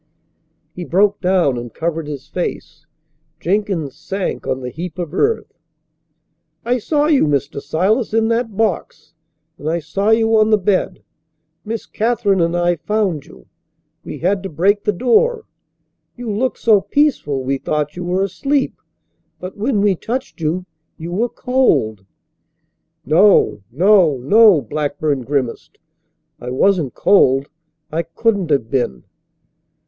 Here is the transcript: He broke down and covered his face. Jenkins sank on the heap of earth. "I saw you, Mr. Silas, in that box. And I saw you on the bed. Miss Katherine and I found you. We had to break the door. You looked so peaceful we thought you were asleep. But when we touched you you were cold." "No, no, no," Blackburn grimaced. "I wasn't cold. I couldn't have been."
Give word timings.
He 0.73 0.83
broke 0.83 1.21
down 1.21 1.59
and 1.59 1.71
covered 1.71 2.07
his 2.07 2.25
face. 2.27 2.87
Jenkins 3.39 3.95
sank 3.95 4.47
on 4.47 4.61
the 4.61 4.71
heap 4.71 4.97
of 4.97 5.13
earth. 5.13 5.53
"I 6.65 6.79
saw 6.79 7.05
you, 7.05 7.27
Mr. 7.27 7.61
Silas, 7.61 8.11
in 8.11 8.27
that 8.29 8.57
box. 8.57 9.13
And 9.59 9.69
I 9.69 9.77
saw 9.77 10.09
you 10.09 10.35
on 10.39 10.49
the 10.49 10.57
bed. 10.57 11.03
Miss 11.63 11.85
Katherine 11.85 12.41
and 12.41 12.57
I 12.57 12.77
found 12.77 13.27
you. 13.27 13.45
We 14.03 14.17
had 14.17 14.41
to 14.41 14.49
break 14.49 14.85
the 14.85 14.91
door. 14.91 15.45
You 16.17 16.31
looked 16.31 16.57
so 16.57 16.81
peaceful 16.81 17.43
we 17.43 17.59
thought 17.59 17.95
you 17.95 18.03
were 18.03 18.23
asleep. 18.23 18.81
But 19.39 19.55
when 19.55 19.81
we 19.81 19.93
touched 19.93 20.41
you 20.41 20.65
you 20.97 21.11
were 21.11 21.29
cold." 21.29 22.07
"No, 23.05 23.61
no, 23.71 24.17
no," 24.17 24.61
Blackburn 24.61 25.21
grimaced. 25.25 25.77
"I 26.39 26.49
wasn't 26.49 26.95
cold. 26.95 27.49
I 27.91 28.01
couldn't 28.01 28.49
have 28.49 28.71
been." 28.71 29.03